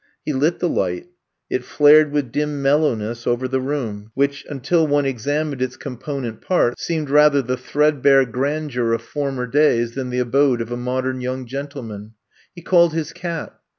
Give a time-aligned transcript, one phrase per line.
[0.25, 1.09] He lit the light,
[1.47, 6.83] it flared with dim mellowness over the room, which, until one examined its component parts,
[6.83, 11.45] seemed rather the threadbare grandeur of former days than the abode of a modern young
[11.45, 12.13] gentleman.
[12.55, 13.53] He called his cat.